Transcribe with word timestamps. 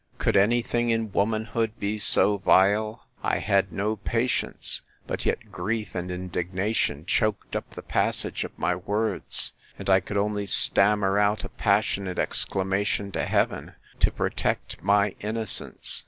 Could 0.17 0.35
any 0.35 0.63
thing 0.63 0.89
in 0.89 1.11
womanhood 1.11 1.79
be 1.79 1.99
so 1.99 2.39
vile? 2.39 3.05
I 3.21 3.37
had 3.37 3.71
no 3.71 3.97
patience: 3.97 4.81
but 5.05 5.27
yet 5.27 5.51
grief 5.51 5.93
and 5.93 6.09
indignation 6.09 7.05
choaked 7.05 7.55
up 7.55 7.75
the 7.75 7.83
passage 7.83 8.43
of 8.43 8.57
my 8.57 8.73
words; 8.75 9.53
and 9.77 9.91
I 9.91 9.99
could 9.99 10.17
only 10.17 10.47
stammer 10.47 11.19
out 11.19 11.43
a 11.43 11.49
passionate 11.49 12.17
exclamation 12.17 13.11
to 13.11 13.23
Heaven, 13.27 13.75
to 13.99 14.09
protect 14.11 14.81
my 14.81 15.13
innocence. 15.19 15.99